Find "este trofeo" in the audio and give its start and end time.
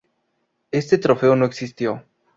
0.71-1.35